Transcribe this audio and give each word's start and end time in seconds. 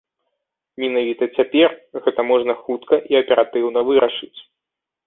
Менавіта 0.83 1.23
цяпер 1.35 1.69
гэта 2.07 2.27
можна 2.33 2.53
хутка 2.63 2.95
і 3.13 3.23
аператыўна 3.25 3.79
вырашыць. 3.93 4.35